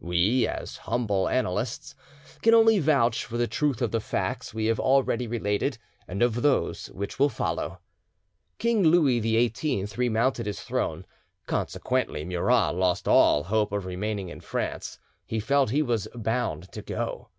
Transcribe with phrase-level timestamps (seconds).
[0.00, 1.94] We, as humble annalists,
[2.42, 6.42] can only vouch for the truth of the facts we have already related and of
[6.42, 7.80] those which will follow.
[8.58, 11.06] King Louis XVIII remounted his throne,
[11.46, 16.82] consequently Murat lost all hope of remaining in France; he felt he was bound to
[16.82, 17.30] go.